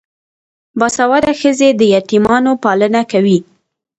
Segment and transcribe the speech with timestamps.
[0.79, 3.39] باسواده ښځې د یتیمانو پالنه کوي.